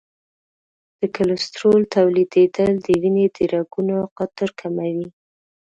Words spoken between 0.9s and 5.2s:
د کلسترول تولیدېدل د وینې د رګونو قطر کموي.